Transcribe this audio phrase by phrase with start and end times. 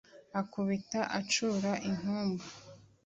[0.41, 2.45] akubita acura inkumba